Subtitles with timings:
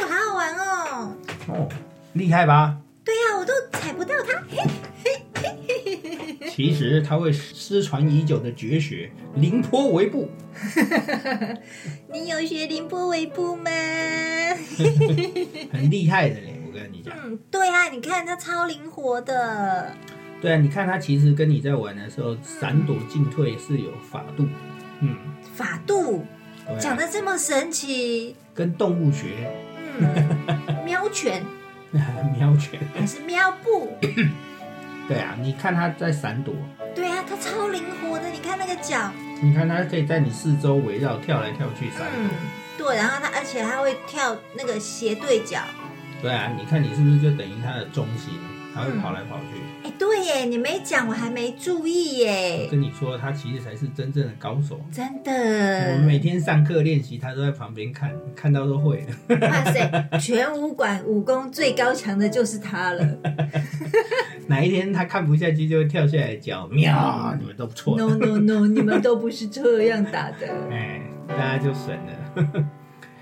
[0.00, 1.16] 好好玩哦。
[1.48, 1.68] 哦，
[2.14, 2.76] 厉害吧？
[3.04, 4.42] 对呀、我都踩不到它。
[6.50, 10.28] 其实他会失传已久的绝学凌波微步，
[12.12, 13.70] 你有学凌波微步吗？
[15.72, 16.60] 很厉害的嘞。
[16.66, 19.92] 我跟你讲，嗯，对啊，你看它超灵活的。
[20.40, 24.46] 对啊，你看他其实跟你在玩的时候，闪躲进退是有法度，
[25.00, 25.16] 嗯，
[25.54, 26.24] 法度
[26.78, 29.69] 讲的这么神奇，跟动物学嗯，
[30.84, 31.42] 喵拳
[32.38, 33.96] 喵拳，还是喵步？
[35.08, 36.54] 对啊，你看它在闪躲，
[36.94, 39.10] 对啊，它超灵活的，你看那个脚，
[39.42, 42.30] 你看它可以在你四周围绕跳来跳去闪嗯
[42.78, 45.58] 躲，，对，然后它而且它会跳那个斜对角。
[46.22, 48.34] 对啊，你看你是不是就等于它的中心，
[48.74, 49.60] 他会跑来跑去。
[49.82, 54.80] 哎，对耶，你没讲，我还没注意耶，跟你说，他其实才是真正的高手。
[54.92, 55.32] 真的
[55.92, 56.04] 我们。
[56.06, 59.06] 每天上课练习，他都在旁边看，看到都会。
[59.28, 63.18] 哇塞， 全武馆武功最高强的就是他了。
[64.46, 72.66] 哪一天他看不下去，就会跳下来叫喵，你们都错了，No no no，你们都不是这样打的， 哎，大家就省了。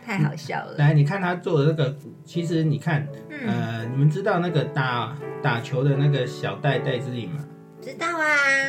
[0.08, 0.74] 太好笑了。
[0.78, 7.44] 来，你看他做的那个，其实你看，嗯，呃，你们知道那个打打球的那个小戴戴之颖吗？
[7.82, 8.24] 知道啊。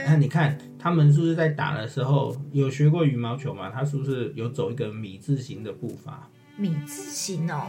[0.06, 3.72] 那你看他们是不是在打的时候有学过羽毛球吗？
[3.74, 6.30] 他是不是有走一个米字形的步伐？
[6.58, 7.68] 米字形哦，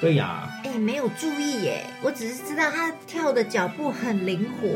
[0.00, 4.68] 对呀，哎，没有注意耶，我只是知道他跳的脚步很灵活。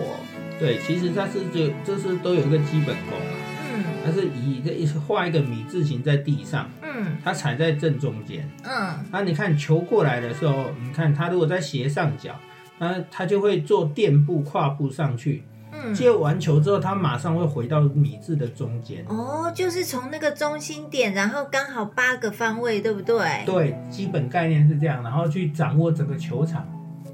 [0.58, 3.33] 对，其实他是就这是都有一个基本功啊，
[3.74, 8.48] 嗯他是以这一画一个米字形在地上，嗯它踩在正中间。
[8.62, 12.34] 嗯，那你看球过来的时候，你看他如果在斜上角，
[12.78, 15.42] 那他就会做垫步跨步上去，
[15.72, 19.04] 嗯，接完球之后，他马上会回到米字的中间。
[19.08, 23.42] 哦，就是从那个中心点，然后刚好八个方位，对不对？
[23.46, 26.66] 对，基本概念是这样，然后去掌握整个球场。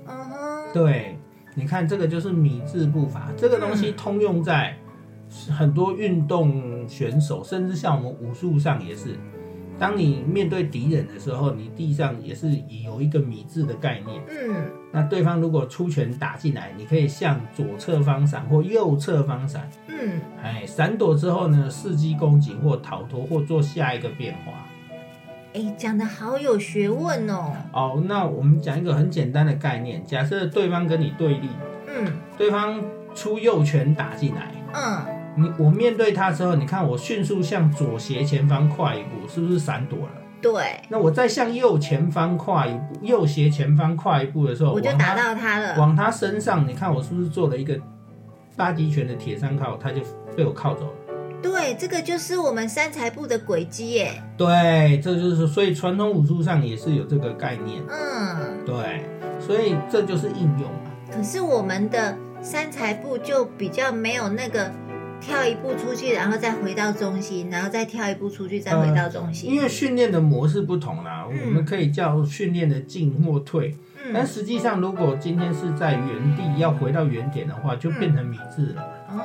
[0.07, 1.17] 嗯哼，对，
[1.55, 4.77] 你看这个就是米字步伐，这个东西通用在
[5.57, 9.17] 很多运动选手，甚至像我们武术上也是。
[9.79, 12.51] 当你面对敌人的时候，你地上也是
[12.85, 14.23] 有一个米字的概念。
[14.29, 19.71] 嗯那对方如果出拳打进来，你可以向左侧方闪或右侧方闪。
[19.87, 24.53] 嗯，哎，闪躲之后呢，伺机攻击或逃脱或做下一个变化。
[25.55, 27.53] 哎，讲的好有学问哦。
[27.73, 31.49] 哦，那我们讲一个很简单的概念，假设对方跟你对立，
[31.89, 32.83] 嗯对方
[33.15, 35.07] 出右拳打进来，嗯，
[35.41, 40.13] 你我面对他之后，你看我迅速向左斜前方跨一步，是不是闪躲了？
[40.43, 45.77] 对，那我再向右前方跨一步，右斜前方跨一步的时候，我就打到他了。
[45.79, 47.79] 往他身上，你看我是不是做了一个
[48.57, 50.01] 八极拳的铁三靠，它就
[50.37, 50.93] 被我靠走了。
[51.43, 54.23] 对，这个就是我们三才部的轨迹耶。
[54.37, 57.83] 对，这就是所以传统武术上也是有这个概念。
[57.89, 59.07] 嗯，对，
[59.39, 60.91] 所以这就是应用嘛。
[61.11, 64.71] 可是我们的三才部就比较没有那个
[65.21, 69.51] 跳一步出去，然后再回到中心，然后再跳一步出去，再回到中心。
[69.51, 71.39] 因为训练的模式不同啦，嗯。
[71.47, 73.77] 我们可以叫训练的进或退。
[74.05, 74.13] 嗯。
[74.15, 78.83] 但嗯，实际上，如果今天是在原地要回到原点的话，就变成米字了。
[79.11, 79.21] 哦，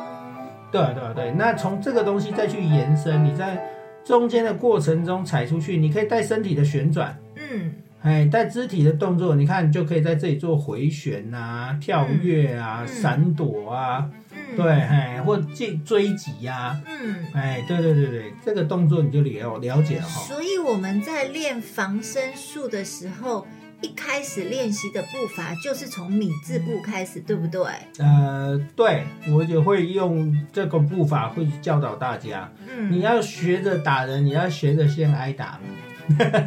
[0.71, 3.65] 对啊对啊对，那从这个东西再去延伸，你在
[4.03, 7.73] 中间的过程中踩出去，你可以带身体的旋转，嗯。
[8.01, 12.87] 哎，带肢体的动作，你看你就可以在这里做回旋啊、跳跃啊、嗯。
[12.87, 14.07] 闪躲啊，
[14.55, 17.25] 嗯，对，，哎，或追追击呀、嗯。
[17.33, 20.21] 哎，对对对对，这个动作你就了了解了哈。
[20.21, 23.45] 所以我们在练防身术的时候，
[23.81, 27.61] 一开始练习的步伐就是从米字步开始，对不对？
[27.99, 35.59] 呃，对我也会用这个步伐会教导大家，嗯你嗯，要学着打人，你要学着先挨打嘛。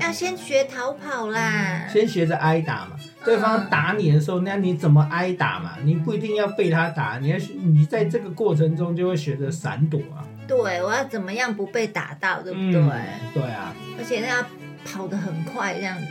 [0.00, 1.86] 要先学逃跑啦。
[1.92, 2.92] 先学着挨打嘛。
[3.24, 5.72] 对方打你的时候，那你怎么挨打嘛？
[5.84, 10.24] 你不一定要被他打，你要你在这个过程中就会学着闪躲啊。
[10.46, 12.80] 对，我要怎么样不被打到，对不对？
[12.80, 12.90] 嗯
[13.34, 14.44] 对啊，而且那要
[14.84, 16.06] 跑得很快这样子。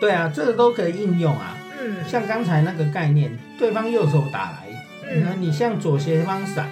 [0.00, 1.56] 对啊，这个都可以应用啊。
[1.82, 4.68] 嗯像刚才那个概念，对方右手打来，
[5.22, 6.66] 那嗯你向左斜方闪。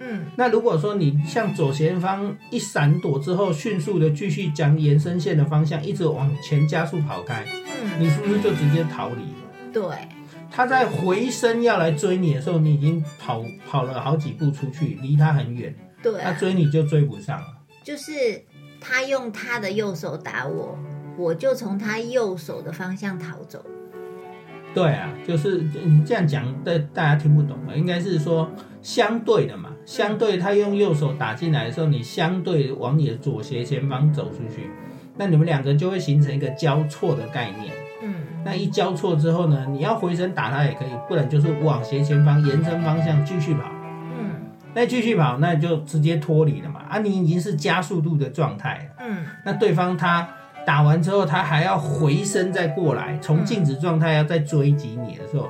[0.00, 7.44] 嗯那如果说你向左前方一闪躲之后，迅速的继续将延伸线的方向一直往前加速跑开，
[7.82, 9.72] 嗯，你是不是就直接逃离了？
[9.72, 10.08] 对，
[10.50, 17.46] 他在回身要来追你的时候，你已经跑跑了好几步出去，离他很远，对啊，追你就追不上了。
[17.82, 18.12] 就是
[18.80, 20.78] 他用他的右手打我，
[21.16, 23.64] 我就从他右手的方向逃走。
[24.74, 28.50] 对啊，就是你这样讲，大大家听不懂了，应该是说
[28.82, 34.68] 相对的嘛，相对他用右手打进来的时候，你相对往你的左斜前方走出去，
[35.16, 37.72] 那你们两个就会形成一个交错的概念。
[38.02, 43.62] 嗯那一交错之后呢，你要回身打他也可以，不然就是往斜前方延伸方向继续跑。
[44.18, 44.42] 嗯
[44.74, 46.80] 那继续跑，那就直接脱离了嘛。
[46.90, 49.06] 啊，你已经是加速度的状态了。
[49.06, 50.28] 嗯那对方他
[50.66, 55.48] 打完之后，他还要回身再过来，从静止状态要再追击你的时候，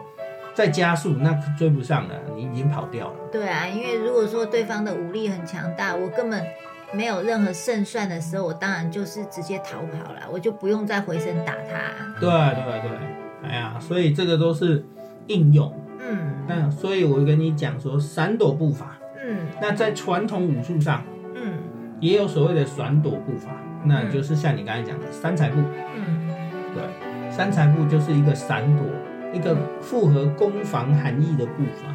[0.55, 3.15] 再加速，那追不上了，你已经跑掉了。
[3.31, 6.45] 对啊，因为如果说对方的武力很强大，我根本
[6.93, 12.21] 没有任何胜算的时候，我当然就是直接逃跑了，我就不用再回身打他。
[12.21, 14.85] 对对对，哎呀，所以这个都是
[15.29, 15.73] 应用。
[16.07, 21.03] 嗯那所以我跟你讲说，闪躲步法，嗯那在传统武术上
[21.35, 21.55] 嗯
[21.99, 23.51] 也有所谓的闪躲步法，
[23.85, 25.61] 那就是像你刚才讲的三彩步。
[25.97, 26.29] 嗯
[26.75, 26.83] 对，
[27.31, 28.85] 三彩步就是一个闪躲，
[29.33, 31.95] 一个符合攻防含义的步伐。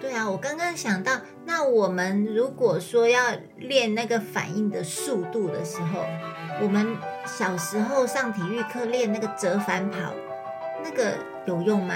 [0.00, 1.12] 对啊，我刚刚想到，
[1.44, 3.20] 那我们如果说要
[3.58, 6.06] 练那个反应的速度的时候，
[6.62, 6.86] 我们
[7.26, 10.14] 小时候上体育课练那个折返跑，
[10.82, 11.12] 那个
[11.46, 11.94] 有用吗？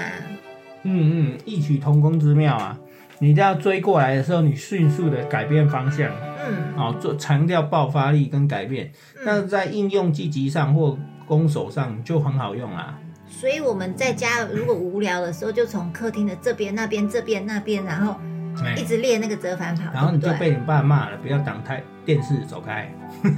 [0.83, 2.77] 嗯嗯，异曲同工之妙啊！
[3.17, 6.11] 你这样追过来的时候，你迅速的改变方向，
[6.47, 8.91] 嗯哦，做强调爆发力跟改变。
[9.23, 10.97] 那嗯，在应用积极上或
[11.27, 12.99] 攻守上就很好用啊。
[13.27, 18.34] 所以我们在家如果无聊的时候，就从客厅的这边、那边、这边、那边，然后哎
[18.77, 22.89] 一直练那个折返跑，然后你就被你爸骂了，不要挡太电视，走开。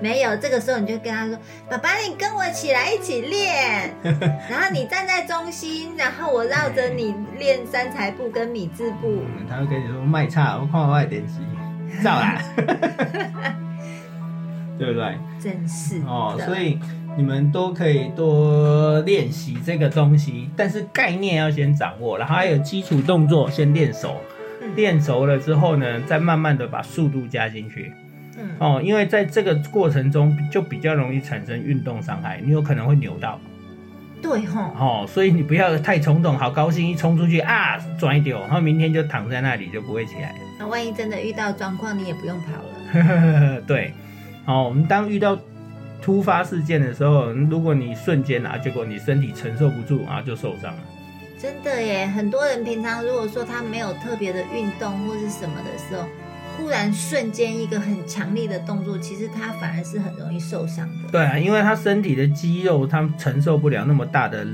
[0.00, 1.38] 没有，这个时候你就跟他说
[1.70, 3.94] ：“爸爸，你跟我起来一起练。”
[4.48, 9.22] 然后你站在中心，然后我绕着你练三才步跟米字步。
[9.38, 11.40] 嗯，他会跟你说卖差，我看我的电视，
[12.02, 12.40] 照啦，
[14.78, 15.18] 对不对？
[15.40, 16.80] 真是哦，所以
[17.16, 24.16] 你们都可以多练习这个东西，但是概念要先掌握，然后还有基础动作先练熟，
[24.62, 27.92] 嗯练熟了之后呢，再慢慢的把速度加进去。
[28.36, 33.38] 嗯哦，因为在这个过程中就比较容易产生运动伤害，你有可能会扭到。
[34.20, 40.38] 对吼，哦，所以你不要太冲动，好高兴一冲出去啊，转一丢，然后明天就躺在那里就不会起来了。
[40.58, 43.60] 那万一真的遇到状况，你也不用跑了。
[43.68, 43.92] 对，
[44.46, 45.38] 哦，我们当遇到
[46.04, 50.82] 突发事件的时候，如果你瞬间啊，结果你身体承受不住啊，就受伤了。
[51.40, 56.06] 真的耶，很多人平常如果说他没有特别的运动或是什么的时候，
[56.58, 61.08] 忽然瞬间一个很强力的动作，其实他反而是很容易受伤的。
[61.10, 64.46] 对啊，因为他身体的肌肉，他承受不了那么大的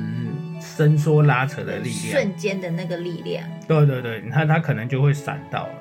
[0.61, 2.12] 伸缩拉扯的力量。
[2.12, 5.73] 瞬间的那个力量，对对对，他他可能就会闪到了，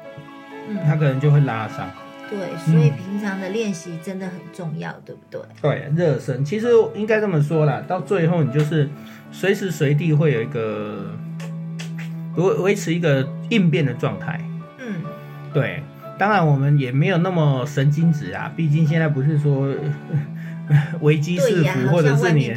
[0.83, 1.87] 他嗯，可能就会拉伤。
[2.29, 5.41] 对，所以平常的练习真的很重要，对不对？
[5.61, 8.87] 对，热身其实应该这么说啦，到最后你就是
[9.31, 11.15] 随时随地会有一个
[12.35, 14.39] 维维持一个应变的状态。
[14.77, 15.01] 嗯，
[15.53, 15.81] 对，
[16.17, 19.73] 当然我们也没有那么神经质啊，毕竟现在不是说
[21.01, 22.53] 危机四伏，好或者是你。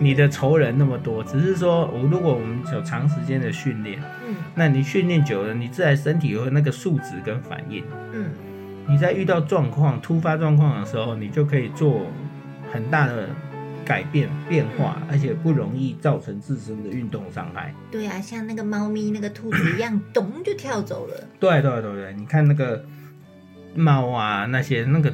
[0.00, 7.82] 你的仇人那么多，只是说我如果我们有长时间的训练，嗯那你训练久了，你自然身体有那个素质跟反应。
[8.12, 8.26] 嗯
[8.88, 12.02] 你在遇到状况、突发状况的时候，你就可以做
[12.72, 13.28] 很大的
[13.84, 17.74] 改变、变化，而且不容易造成自身的运动伤害。
[17.90, 21.14] 对啊，像那个猫咪、那个兔子一样，咚就跳走了。
[21.40, 22.84] 对对对对，你看那个
[23.74, 25.12] 猫啊，那些那个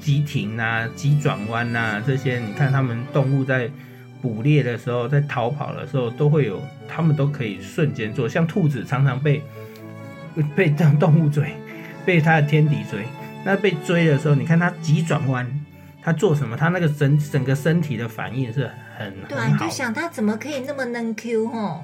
[0.00, 3.70] 急停啊、急转弯啊，这些，你看它们动物在
[4.20, 8.28] 捕猎的时候，在逃跑的时候，都会有，它们都可以瞬间做。
[8.28, 9.42] 像兔子常常被
[10.54, 11.54] 被当动物追，
[12.04, 13.04] 被他的天敌追。
[13.44, 15.46] 那被追的时候，你看他急转弯，
[16.00, 16.56] 他做什么？
[16.56, 19.64] 他那个整整个身体的反应是很对啊，很好的。
[19.64, 21.82] 你就想他怎么可以那么能 Q 吼？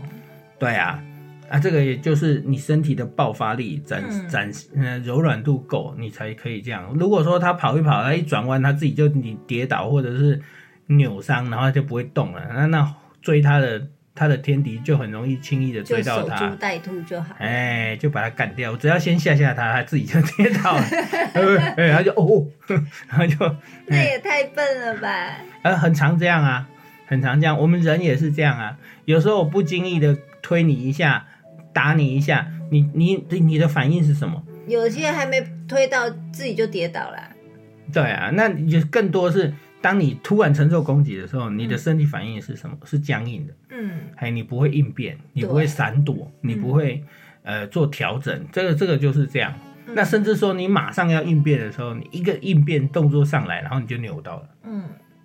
[0.58, 1.02] 对啊，
[1.48, 6.94] 啊，这个也就是你身体的爆发力展嗯展呃柔软度够，你才可以这样。
[6.98, 10.40] 如果说他跑一跑，他一转弯，他自己就你跌倒或者是
[10.86, 13.84] 扭伤，然后就不会动了，那那追他的
[14.18, 17.36] 他的天敌就很容易轻易的就追到守株他，待兔就好。
[17.38, 18.72] 哎，就把他干掉。
[18.72, 20.82] 我只要先吓吓他，他自己就跌倒了，
[21.76, 22.44] 哎，他就哦，
[23.08, 23.56] 然后就
[23.86, 25.36] 那也太笨了吧！
[25.62, 26.68] 呃，很常这样啊，
[27.06, 27.56] 很常这样。
[27.56, 28.76] 我们人也是这样啊。
[29.04, 31.24] 有时候我不经意的推你一下，
[31.72, 34.42] 打你一下，你你你的反应是什么？
[34.66, 37.30] 有些还没推到，自己就跌倒了。
[37.92, 42.76] 对啊，那你就更多是当你突然承受攻击的时候，你的身体反应是什么？
[42.84, 47.04] 是僵硬的，嗯，哎，你不会应变，你不会闪躲，你不会
[47.42, 49.52] 呃做调整，这个这个就是这样。
[49.86, 54.84] 嗯那甚至说你马上要应变的时候，你一个应变动作上来，然后你就扭到了，嗯，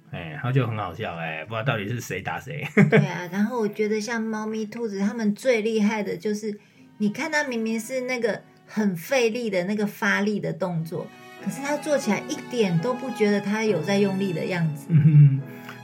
[0.10, 2.66] 哎，然后就很好笑，哎，不知道到底是谁打谁。
[2.90, 3.28] 对啊。
[3.30, 6.58] 然后我觉得像猫咪、兔子，它们最厉害的就是，
[7.00, 11.06] 你看它明明是那个很费力的那个发力的动作，
[11.44, 14.88] 可是他做起来一点都不觉得他有在用力的样子。
[14.90, 15.42] 嗯，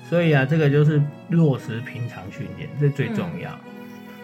[0.10, 3.52] 所以啊，这个就是落实平常训练，这最重要。
[3.52, 3.60] 嗯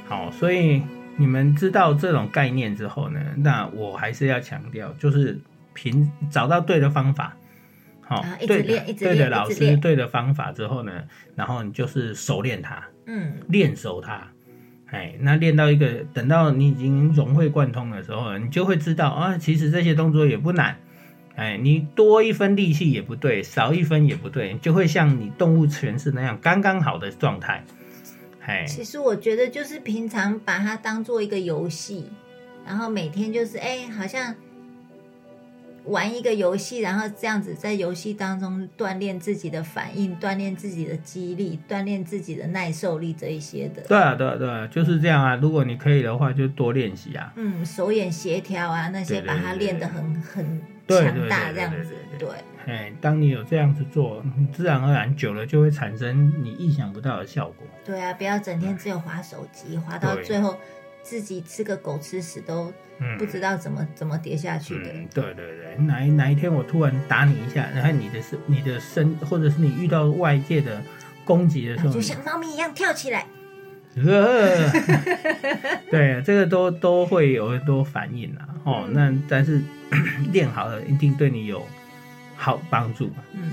[0.08, 0.84] 好，所以
[1.18, 5.40] 你们知道这种概念之后呢，那我还是要强调，就是
[5.74, 7.36] 平找到对的方法，
[8.02, 10.92] 好、啊一直对练一直对的老师，对的方法之后呢，
[11.36, 14.22] 然后你就是熟练它，嗯练熟它。
[14.92, 20.78] 哎，那练到一个，等到你已经融会贯通的时候，你就会知道啊，其实这些动作也不难。
[21.36, 27.64] 哎，你多一分力气也不对，少一分也不对，就会像你动物诠释那样刚刚好的状态。
[28.46, 32.06] 哎，其实我觉得就是平常把它当做一个游戏，
[32.66, 34.34] 然后每天就是哎，好像
[35.86, 43.82] 玩一个游戏，然后这样子在游戏当中锻炼自己的反应，锻炼自己的肌力，锻炼自己的耐受力这一些的。
[43.84, 45.36] 对啊，对啊，对啊，就是这样啊。
[45.36, 47.32] 如果你可以的话，就多练习啊。
[47.36, 52.28] 嗯，手眼协调啊，那些把它对练得很很强大，这样子对。
[52.28, 52.30] 对，
[52.66, 57.68] 哎，当你有这样子做，你自然而然久了就会产生你意想不到的效果。
[57.86, 60.58] 对啊，不要整天只有划手机，划到最后
[61.06, 64.92] 自己吃个狗吃屎都嗯不知道怎么怎么跌下去的。
[64.92, 70.82] 嗯，对对对，哪一哪一天我突然打你一下，然后你的身、你的身，或者是你遇到外界的
[71.24, 73.28] 攻击的时候，就像猫咪一样跳起来。
[73.98, 74.70] 呃，
[75.92, 78.50] 对，这个都都会有很多反应啊。
[78.66, 79.62] 哦，嗯那但是
[80.34, 81.66] 练好了，一定对你有
[82.36, 83.10] 好帮助。
[83.34, 83.52] 嗯，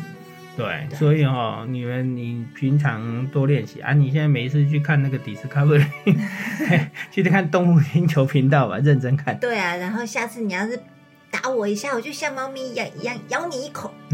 [0.57, 3.93] 对，对所以哦，你们你平常多练习啊。
[3.93, 5.87] 你现在每一次去看那个 Discovery，
[7.11, 9.39] 去看动物星球频道吧，认真看。
[9.39, 9.77] 对啊。
[9.77, 10.79] 然后下次你要是
[11.31, 13.93] 打我一下，我就像猫咪一样一样咬你一口。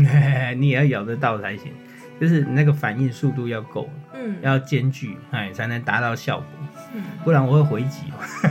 [0.57, 1.73] 你也要咬得到才行，
[2.21, 6.47] 就是那个反应速度要够，嗯，要兼具，哎，才能达到效果。
[6.95, 8.05] 嗯不然我会回击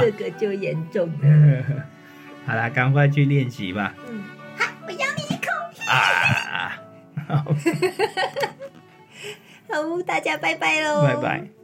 [0.00, 1.64] 这个就严重了。
[2.44, 3.94] 好啦，赶快去练习吧。
[4.10, 4.20] 嗯，
[9.70, 11.57] 好，大家拜拜喽，拜拜。